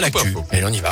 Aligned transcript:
l'actu. 0.00 0.34
Et 0.52 0.64
on 0.64 0.68
y 0.68 0.80
va. 0.80 0.90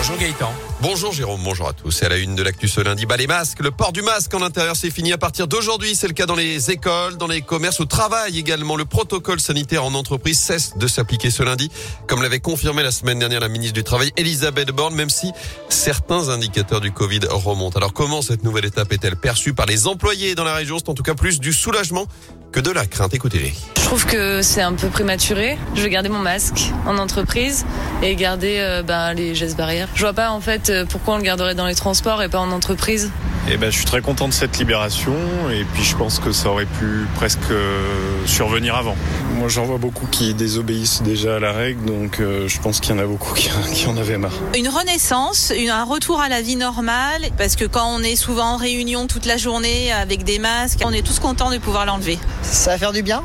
Bonjour 0.00 0.16
Gaëtan. 0.16 0.52
Bonjour 0.80 1.12
Jérôme, 1.12 1.42
bonjour 1.44 1.68
à 1.68 1.74
tous. 1.74 1.90
C'est 1.90 2.06
à 2.06 2.08
la 2.08 2.16
une 2.16 2.34
de 2.34 2.42
l'actu 2.42 2.68
ce 2.68 2.80
lundi. 2.80 3.04
Bah, 3.04 3.18
les 3.18 3.26
masques, 3.26 3.60
le 3.60 3.70
port 3.70 3.92
du 3.92 4.00
masque 4.00 4.32
en 4.32 4.40
intérieur, 4.40 4.74
c'est 4.74 4.90
fini 4.90 5.12
à 5.12 5.18
partir 5.18 5.46
d'aujourd'hui. 5.46 5.94
C'est 5.94 6.08
le 6.08 6.14
cas 6.14 6.24
dans 6.24 6.36
les 6.36 6.70
écoles, 6.70 7.18
dans 7.18 7.26
les 7.26 7.42
commerces, 7.42 7.80
au 7.80 7.84
travail 7.84 8.38
également. 8.38 8.76
Le 8.76 8.86
protocole 8.86 9.40
sanitaire 9.40 9.84
en 9.84 9.92
entreprise 9.92 10.38
cesse 10.38 10.78
de 10.78 10.86
s'appliquer 10.86 11.30
ce 11.30 11.42
lundi, 11.42 11.70
comme 12.06 12.22
l'avait 12.22 12.40
confirmé 12.40 12.82
la 12.82 12.92
semaine 12.92 13.18
dernière 13.18 13.40
la 13.40 13.48
ministre 13.48 13.74
du 13.74 13.84
Travail, 13.84 14.10
Elisabeth 14.16 14.70
Borne, 14.70 14.94
même 14.94 15.10
si 15.10 15.32
certains 15.68 16.30
indicateurs 16.30 16.80
du 16.80 16.92
Covid 16.92 17.20
remontent. 17.28 17.76
Alors 17.76 17.92
comment 17.92 18.22
cette 18.22 18.42
nouvelle 18.42 18.64
étape 18.64 18.90
est-elle 18.94 19.16
perçue 19.16 19.52
par 19.52 19.66
les 19.66 19.86
employés 19.86 20.34
dans 20.34 20.44
la 20.44 20.54
région? 20.54 20.78
C'est 20.78 20.88
en 20.88 20.94
tout 20.94 21.02
cas 21.02 21.14
plus 21.14 21.40
du 21.40 21.52
soulagement 21.52 22.06
que 22.52 22.60
de 22.60 22.70
la 22.70 22.86
crainte. 22.86 23.12
Écoutez-les. 23.12 23.52
Je 23.90 23.96
trouve 23.96 24.06
que 24.06 24.40
c'est 24.40 24.62
un 24.62 24.74
peu 24.74 24.86
prématuré. 24.86 25.58
Je 25.74 25.82
vais 25.82 25.90
garder 25.90 26.08
mon 26.08 26.20
masque 26.20 26.70
en 26.86 26.96
entreprise 26.96 27.66
et 28.04 28.14
garder 28.14 28.58
euh, 28.60 28.84
ben, 28.84 29.14
les 29.14 29.34
gestes 29.34 29.56
barrières. 29.56 29.88
Je 29.96 30.02
vois 30.02 30.12
pas 30.12 30.30
en 30.30 30.40
fait 30.40 30.70
euh, 30.70 30.84
pourquoi 30.88 31.14
on 31.14 31.16
le 31.16 31.24
garderait 31.24 31.56
dans 31.56 31.66
les 31.66 31.74
transports 31.74 32.22
et 32.22 32.28
pas 32.28 32.38
en 32.38 32.52
entreprise. 32.52 33.10
Eh 33.52 33.56
ben, 33.56 33.68
je 33.68 33.76
suis 33.76 33.84
très 33.84 34.00
content 34.00 34.28
de 34.28 34.32
cette 34.32 34.58
libération 34.58 35.12
et 35.50 35.64
puis 35.64 35.82
je 35.82 35.96
pense 35.96 36.20
que 36.20 36.30
ça 36.30 36.50
aurait 36.50 36.66
pu 36.66 37.06
presque 37.16 37.50
euh, 37.50 38.24
survenir 38.24 38.76
avant. 38.76 38.94
Moi 39.34 39.48
j'en 39.48 39.64
vois 39.64 39.78
beaucoup 39.78 40.06
qui 40.06 40.34
désobéissent 40.34 41.02
déjà 41.02 41.36
à 41.36 41.38
la 41.40 41.52
règle 41.52 41.84
donc 41.84 42.20
je 42.20 42.60
pense 42.60 42.78
qu'il 42.78 42.94
y 42.94 42.98
en 42.98 43.02
a 43.02 43.06
beaucoup 43.06 43.34
qui, 43.34 43.50
qui, 43.74 43.88
en 43.88 43.96
avaient 43.96 44.18
marre. 44.18 44.38
Une 44.56 44.68
renaissance, 44.68 45.52
un 45.68 45.84
retour 45.84 46.20
à 46.20 46.28
la 46.28 46.42
vie 46.42 46.54
normale 46.54 47.22
parce 47.36 47.56
que 47.56 47.64
quand 47.64 47.92
on 47.92 48.02
est 48.04 48.14
souvent 48.14 48.54
en 48.54 48.56
réunion 48.56 49.08
toute 49.08 49.26
la 49.26 49.36
journée 49.36 49.90
avec 49.90 50.22
des 50.22 50.38
masques, 50.38 50.80
on 50.84 50.92
est 50.92 51.04
tous 51.04 51.18
contents 51.18 51.50
de 51.50 51.58
pouvoir 51.58 51.86
l'enlever. 51.86 52.18
Ça 52.42 52.70
va 52.70 52.78
faire 52.78 52.92
du 52.92 53.02
bien. 53.02 53.24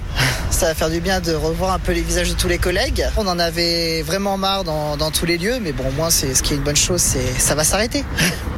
Ça 0.50 0.68
va 0.68 0.74
faire 0.74 0.90
du 0.90 1.02
bien 1.02 1.20
de 1.20 1.34
revoir 1.34 1.74
un 1.74 1.80
peu 1.80 1.92
les 1.92 2.02
visages 2.02 2.30
de 2.30 2.36
tous 2.36 2.48
les 2.48 2.58
collègues. 2.58 3.06
On 3.18 3.28
en 3.28 3.40
avait 3.40 4.02
vraiment 4.04 4.38
marre 4.38 4.64
dans, 4.64 4.96
dans 4.96 5.12
tous 5.12 5.26
les 5.26 5.38
lieux, 5.38 5.60
mais 5.62 5.74
bon, 5.74 5.84
au 5.90 5.92
moins, 5.92 6.10
c'est 6.10 6.34
ce 6.34 6.42
qui 6.42 6.54
est 6.54 6.56
une 6.56 6.64
bonne 6.64 6.78
chose, 6.78 7.02
c'est 7.02 7.40
ça 7.40 7.56
va 7.56 7.66
s'arrêter. 7.66 8.06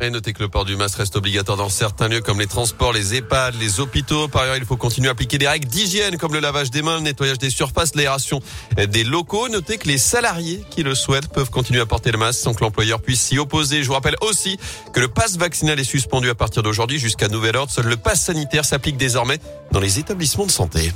Et 0.02 0.12
notez 0.12 0.34
que 0.34 0.43
le 0.43 0.48
port 0.48 0.63
du 0.63 0.76
masque 0.76 0.98
reste 0.98 1.15
obligatoire 1.15 1.57
dans 1.58 1.70
certains 1.70 2.08
lieux 2.08 2.22
comme 2.22 2.40
les 2.40 2.48
transports, 2.48 2.94
les 2.94 3.16
EHPAD, 3.16 3.55
les 3.60 3.80
hôpitaux. 3.80 4.27
Par 4.27 4.44
ailleurs, 4.44 4.58
il 4.58 4.66
faut 4.66 4.77
continuer 4.77 5.10
à 5.10 5.12
appliquer 5.12 5.38
des 5.38 5.48
règles 5.48 5.68
d'hygiène 5.68 6.18
comme 6.18 6.34
le 6.34 6.40
lavage 6.40 6.72
des 6.72 6.82
mains, 6.82 6.98
le 6.98 7.02
nettoyage 7.02 7.40
des 7.40 7.50
surfaces, 7.50 7.96
l'aération 7.96 8.40
des 8.77 9.04
locaux. 9.04 9.50
Notez 9.50 9.78
que 9.78 9.88
les 9.88 9.98
salariés 9.98 10.63
qui 10.70 10.84
le 10.84 10.96
souhaitent 10.96 11.28
peuvent 11.28 11.50
continuer 11.50 11.82
à 11.82 11.85
porter 11.85 12.12
le 12.12 12.18
masque 12.18 12.40
sans 12.40 12.54
que 12.54 12.63
l'employeur 12.63 13.02
puisse 13.02 13.22
s'y 13.22 13.40
opposer. 13.40 13.82
Je 13.82 13.88
vous 13.88 13.94
rappelle 13.94 14.16
aussi 14.22 14.58
que 14.94 15.00
le 15.00 15.08
passe 15.08 15.38
vaccinal 15.38 15.80
est 15.80 15.84
suspendu 15.84 16.30
à 16.30 16.35
partir 16.35 16.63
d'aujourd'hui 16.63 17.00
jusqu'à 17.00 17.28
nouvel 17.28 17.58
ordre. 17.58 17.72
Seul 17.72 17.88
le 17.88 17.98
passe 17.98 18.22
sanitaire 18.22 18.63
s'applique 18.63 18.98
désormais 18.98 19.40
dans 19.72 19.80
les 19.80 20.00
établissements 20.00 20.46
de 20.46 20.52
santé. 20.52 20.94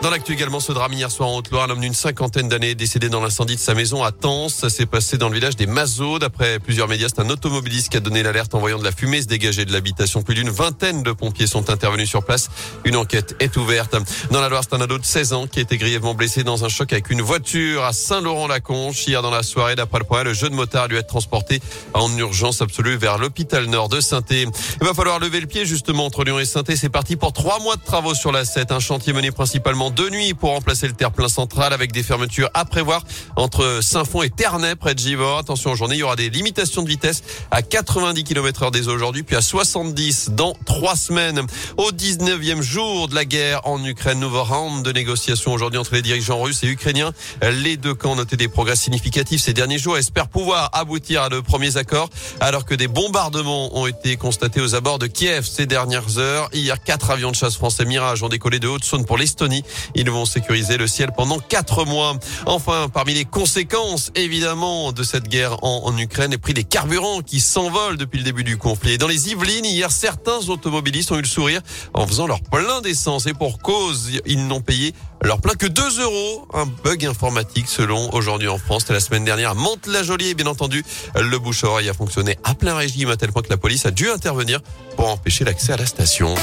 Dans 0.00 0.10
l'actu 0.10 0.32
également, 0.32 0.60
ce 0.60 0.70
drame 0.70 0.92
hier 0.92 1.10
soir 1.10 1.28
en 1.28 1.38
Haute-Loire, 1.38 1.64
un 1.64 1.70
homme 1.70 1.80
d'une 1.80 1.92
cinquantaine 1.92 2.48
d'années 2.48 2.76
décédé 2.76 3.08
dans 3.08 3.20
l'incendie 3.20 3.56
de 3.56 3.60
sa 3.60 3.74
maison 3.74 4.04
à 4.04 4.12
Tens. 4.12 4.54
Ça 4.54 4.70
s'est 4.70 4.86
passé 4.86 5.18
dans 5.18 5.28
le 5.28 5.34
village 5.34 5.56
des 5.56 5.66
Mazos. 5.66 6.20
D'après 6.20 6.60
plusieurs 6.60 6.86
médias, 6.86 7.08
c'est 7.08 7.20
un 7.20 7.28
automobiliste 7.30 7.88
qui 7.88 7.96
a 7.96 8.00
donné 8.00 8.22
l'alerte 8.22 8.54
en 8.54 8.60
voyant 8.60 8.78
de 8.78 8.84
la 8.84 8.92
fumée 8.92 9.20
se 9.20 9.26
dégager 9.26 9.64
de 9.64 9.72
l'habitation. 9.72 10.22
Plus 10.22 10.36
d'une 10.36 10.50
vingtaine 10.50 11.02
de 11.02 11.10
pompiers 11.10 11.48
sont 11.48 11.68
intervenus 11.68 12.08
sur 12.08 12.22
place. 12.22 12.48
Une 12.84 12.94
enquête 12.94 13.34
est 13.40 13.56
ouverte. 13.56 13.96
Dans 14.30 14.40
la 14.40 14.48
Loire, 14.48 14.62
c'est 14.62 14.76
un 14.76 14.80
ado 14.80 14.98
de 14.98 15.04
16 15.04 15.32
ans 15.32 15.46
qui 15.48 15.58
a 15.58 15.62
été 15.62 15.76
grièvement 15.78 16.14
blessé 16.14 16.44
dans 16.44 16.64
un 16.64 16.68
choc 16.68 16.92
avec 16.92 17.10
une 17.10 17.20
voiture 17.20 17.82
à 17.82 17.92
Saint-Laurent-la-Conche. 17.92 19.04
Hier 19.04 19.20
dans 19.20 19.32
la 19.32 19.42
soirée, 19.42 19.74
d'après 19.74 19.98
le 19.98 20.04
point, 20.04 20.22
le 20.22 20.32
jeune 20.32 20.54
motard 20.54 20.86
lui 20.86 20.96
être 20.96 21.08
transporté 21.08 21.60
en 21.92 22.16
urgence 22.16 22.62
absolue 22.62 22.96
vers 22.96 23.18
l'hôpital 23.18 23.66
nord 23.66 23.88
de 23.88 24.00
saint 24.00 24.22
Il 24.30 24.46
va 24.80 24.94
falloir 24.94 25.18
lever 25.18 25.40
le 25.40 25.48
pied 25.48 25.66
justement 25.66 26.06
entre 26.06 26.22
Lyon 26.22 26.38
et 26.38 26.44
saint 26.44 26.62
C'est 26.68 26.88
parti 26.88 27.16
pour 27.16 27.32
trois 27.32 27.58
mois 27.58 27.74
de 27.74 27.82
travaux 27.82 28.14
sur 28.14 28.30
la 28.30 28.44
7. 28.44 28.70
Un 28.70 28.78
chantier 28.78 29.12
mené 29.12 29.32
principalement 29.32 29.87
de 29.90 30.08
nuit 30.10 30.34
pour 30.34 30.50
remplacer 30.50 30.86
le 30.86 30.92
terre-plein 30.92 31.28
central 31.28 31.72
avec 31.72 31.92
des 31.92 32.02
fermetures 32.02 32.50
à 32.54 32.64
prévoir 32.64 33.02
entre 33.36 33.80
Saint-Fond 33.82 34.22
et 34.22 34.30
Ternay 34.30 34.74
près 34.76 34.94
de 34.94 34.98
Givor. 34.98 35.38
Attention, 35.38 35.70
en 35.70 35.74
journée, 35.74 35.96
il 35.96 36.00
y 36.00 36.02
aura 36.02 36.16
des 36.16 36.30
limitations 36.30 36.82
de 36.82 36.88
vitesse 36.88 37.22
à 37.50 37.62
90 37.62 38.24
km 38.24 38.64
heure 38.64 38.70
dès 38.70 38.88
aujourd'hui, 38.88 39.22
puis 39.22 39.36
à 39.36 39.40
70 39.40 40.30
dans 40.30 40.54
trois 40.66 40.96
semaines. 40.96 41.40
Au 41.76 41.90
19e 41.92 42.60
jour 42.60 43.08
de 43.08 43.14
la 43.14 43.24
guerre 43.24 43.66
en 43.66 43.84
Ukraine, 43.84 44.20
nouveau 44.20 44.44
round 44.44 44.84
de 44.84 44.92
négociations 44.92 45.52
aujourd'hui 45.52 45.78
entre 45.78 45.94
les 45.94 46.02
dirigeants 46.02 46.40
russes 46.40 46.62
et 46.64 46.68
ukrainiens. 46.68 47.12
Les 47.42 47.76
deux 47.76 47.94
camps 47.94 48.12
ont 48.12 48.16
noté 48.16 48.36
des 48.36 48.48
progrès 48.48 48.76
significatifs 48.76 49.42
ces 49.42 49.54
derniers 49.54 49.78
jours 49.78 49.96
et 49.96 50.00
espèrent 50.00 50.28
pouvoir 50.28 50.70
aboutir 50.72 51.22
à 51.22 51.28
de 51.28 51.40
premiers 51.40 51.76
accords 51.76 52.10
alors 52.40 52.64
que 52.64 52.74
des 52.74 52.88
bombardements 52.88 53.76
ont 53.78 53.86
été 53.86 54.16
constatés 54.16 54.60
aux 54.60 54.74
abords 54.74 54.98
de 54.98 55.06
Kiev 55.06 55.46
ces 55.46 55.66
dernières 55.66 56.18
heures. 56.18 56.48
Hier, 56.52 56.82
quatre 56.82 57.10
avions 57.10 57.30
de 57.30 57.36
chasse 57.36 57.56
français 57.56 57.84
Mirage 57.84 58.22
ont 58.22 58.28
décollé 58.28 58.58
de 58.58 58.68
Haute-Saône 58.68 59.04
pour 59.04 59.18
l'Estonie. 59.18 59.64
Ils 59.94 60.10
vont 60.10 60.24
sécuriser 60.24 60.76
le 60.76 60.86
ciel 60.86 61.10
pendant 61.16 61.38
quatre 61.38 61.84
mois. 61.84 62.14
Enfin, 62.46 62.88
parmi 62.92 63.14
les 63.14 63.24
conséquences, 63.24 64.10
évidemment, 64.14 64.92
de 64.92 65.02
cette 65.02 65.28
guerre 65.28 65.62
en, 65.62 65.96
Ukraine, 65.98 66.30
les 66.30 66.38
prix 66.38 66.54
des 66.54 66.64
carburants 66.64 67.22
qui 67.22 67.40
s'envolent 67.40 67.96
depuis 67.96 68.18
le 68.18 68.24
début 68.24 68.44
du 68.44 68.56
conflit. 68.56 68.98
dans 68.98 69.08
les 69.08 69.30
Yvelines, 69.30 69.64
hier, 69.64 69.90
certains 69.90 70.48
automobilistes 70.48 71.10
ont 71.12 71.18
eu 71.18 71.22
le 71.22 71.26
sourire 71.26 71.60
en 71.94 72.06
faisant 72.06 72.26
leur 72.26 72.40
plein 72.40 72.80
d'essence 72.80 73.26
et 73.26 73.34
pour 73.34 73.58
cause, 73.58 74.10
ils 74.26 74.46
n'ont 74.46 74.60
payé 74.60 74.94
leur 75.22 75.40
plein 75.40 75.54
que 75.54 75.66
2 75.66 76.02
euros. 76.02 76.46
Un 76.54 76.66
bug 76.66 77.04
informatique 77.06 77.68
selon 77.68 78.12
aujourd'hui 78.14 78.48
en 78.48 78.58
France. 78.58 78.82
C'était 78.82 78.94
la 78.94 79.00
semaine 79.00 79.24
dernière 79.24 79.50
à 79.50 79.54
Mantes-la-Jolie 79.54 80.28
et 80.28 80.34
bien 80.34 80.46
entendu, 80.46 80.84
le 81.16 81.38
bouche 81.38 81.64
a 81.64 81.92
fonctionné 81.92 82.38
à 82.44 82.54
plein 82.54 82.74
régime 82.74 83.10
à 83.10 83.16
tel 83.16 83.32
point 83.32 83.42
que 83.42 83.50
la 83.50 83.56
police 83.56 83.86
a 83.86 83.90
dû 83.90 84.10
intervenir 84.10 84.60
pour 84.96 85.08
empêcher 85.08 85.44
l'accès 85.44 85.72
à 85.72 85.76
la 85.76 85.86
station. 85.86 86.34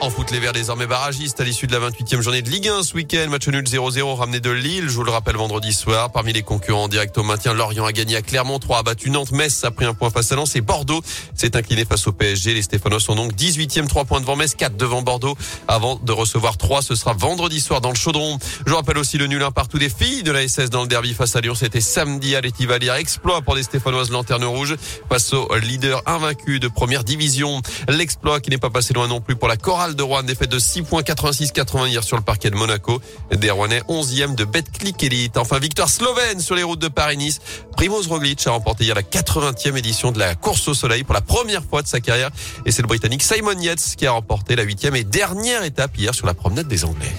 En 0.00 0.10
foot, 0.10 0.30
les 0.30 0.38
Verts 0.38 0.52
désormais 0.52 0.86
barragistes 0.86 1.40
à 1.40 1.44
l'issue 1.44 1.66
de 1.66 1.72
la 1.72 1.90
28e 1.90 2.20
journée 2.20 2.40
de 2.40 2.48
Ligue 2.48 2.68
1 2.68 2.84
ce 2.84 2.94
week-end. 2.94 3.26
Match 3.30 3.48
nul 3.48 3.64
0-0 3.64 4.14
ramené 4.14 4.38
de 4.38 4.50
Lille. 4.50 4.84
Je 4.88 4.94
vous 4.94 5.02
le 5.02 5.10
rappelle 5.10 5.34
vendredi 5.34 5.72
soir. 5.72 6.12
Parmi 6.12 6.32
les 6.32 6.42
concurrents 6.42 6.84
en 6.84 6.88
direct 6.88 7.18
au 7.18 7.24
maintien, 7.24 7.52
Lorient 7.52 7.84
a 7.84 7.90
gagné 7.90 8.14
à 8.14 8.22
Clermont 8.22 8.60
3 8.60 8.78
a 8.78 8.82
battu 8.84 9.10
Nantes. 9.10 9.32
Metz 9.32 9.64
a 9.64 9.72
pris 9.72 9.86
un 9.86 9.94
point 9.94 10.10
face 10.10 10.30
à 10.30 10.36
Lens 10.36 10.54
et 10.54 10.60
Bordeaux 10.60 11.02
s'est 11.34 11.56
incliné 11.56 11.84
face 11.84 12.06
au 12.06 12.12
PSG. 12.12 12.54
Les 12.54 12.62
Stéphanois 12.62 13.00
sont 13.00 13.16
donc 13.16 13.34
18e, 13.34 13.88
3 13.88 14.04
points 14.04 14.20
devant 14.20 14.36
Metz, 14.36 14.54
4 14.54 14.76
devant 14.76 15.02
Bordeaux. 15.02 15.36
Avant 15.66 15.96
de 15.96 16.12
recevoir 16.12 16.58
3, 16.58 16.80
ce 16.82 16.94
sera 16.94 17.12
vendredi 17.14 17.60
soir 17.60 17.80
dans 17.80 17.90
le 17.90 17.96
Chaudron. 17.96 18.38
Je 18.64 18.70
vous 18.70 18.76
rappelle 18.76 18.98
aussi 18.98 19.18
le 19.18 19.26
nul 19.26 19.42
1 19.42 19.50
partout 19.50 19.78
des 19.78 19.90
filles 19.90 20.22
de 20.22 20.30
la 20.30 20.46
SS 20.46 20.70
dans 20.70 20.82
le 20.82 20.88
derby 20.88 21.12
face 21.12 21.34
à 21.34 21.40
Lyon. 21.40 21.56
C'était 21.56 21.80
samedi 21.80 22.36
à 22.36 22.40
l'Étivalière. 22.40 22.94
Exploit 22.94 23.42
pour 23.42 23.56
les 23.56 23.64
Stéphanoises 23.64 24.12
lanterne 24.12 24.44
rouge 24.44 24.76
face 25.08 25.32
au 25.32 25.56
leader 25.56 26.02
invaincu 26.06 26.60
de 26.60 26.68
première 26.68 27.02
division. 27.02 27.62
L'exploit 27.88 28.38
qui 28.38 28.50
n'est 28.50 28.58
pas 28.58 28.70
passé 28.70 28.94
loin 28.94 29.08
non 29.08 29.20
plus 29.20 29.34
pour 29.34 29.48
la 29.48 29.56
de 29.94 30.02
Rouen. 30.02 30.22
Défaite 30.22 30.50
de 30.50 30.58
6 30.58 30.82
points 30.82 31.02
86-80 31.02 31.88
hier 31.88 32.04
sur 32.04 32.16
le 32.16 32.22
parquet 32.22 32.50
de 32.50 32.56
Monaco. 32.56 33.00
Des 33.30 33.50
Rouennais 33.50 33.82
11e 33.88 34.34
de 34.34 34.44
Betclic 34.44 35.02
Elite. 35.02 35.36
Enfin, 35.36 35.58
victoire 35.58 35.88
slovène 35.88 36.40
sur 36.40 36.54
les 36.54 36.62
routes 36.62 36.80
de 36.80 36.88
Paris-Nice. 36.88 37.40
Primoz 37.76 38.06
Roglic 38.08 38.46
a 38.46 38.50
remporté 38.50 38.84
hier 38.84 38.94
la 38.94 39.02
80e 39.02 39.76
édition 39.76 40.12
de 40.12 40.18
la 40.18 40.34
course 40.34 40.66
au 40.68 40.74
soleil 40.74 41.04
pour 41.04 41.14
la 41.14 41.20
première 41.20 41.64
fois 41.64 41.82
de 41.82 41.86
sa 41.86 42.00
carrière. 42.00 42.30
Et 42.66 42.72
c'est 42.72 42.82
le 42.82 42.88
Britannique 42.88 43.22
Simon 43.22 43.58
Yates 43.60 43.94
qui 43.96 44.06
a 44.06 44.12
remporté 44.12 44.56
la 44.56 44.64
8e 44.64 44.94
et 44.94 45.04
dernière 45.04 45.64
étape 45.64 45.96
hier 45.96 46.14
sur 46.14 46.26
la 46.26 46.34
promenade 46.34 46.68
des 46.68 46.84
Anglais. 46.84 47.14